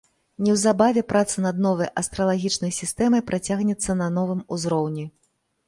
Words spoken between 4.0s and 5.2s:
на новым узроўні.